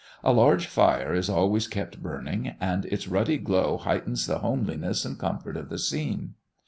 [0.23, 5.15] A large fire is always kept burning; and its ruddy glow heightens the homeliness and
[5.19, 6.33] comfort of the scene.